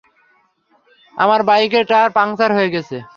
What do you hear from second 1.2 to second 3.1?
আমার বাইকের tyre puncture হয়ে গেছে।